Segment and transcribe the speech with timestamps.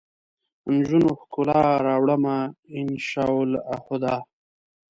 [0.75, 2.37] نجونو؛ ښکلا راوړمه،
[2.77, 4.15] ان شا اللهدا